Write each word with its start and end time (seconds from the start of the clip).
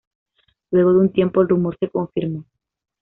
Luego 0.71 0.93
de 0.93 0.97
un 0.99 1.11
tiempo, 1.13 1.43
el 1.43 1.49
rumor 1.49 1.77
se 1.79 1.87
confirmó. 1.89 2.43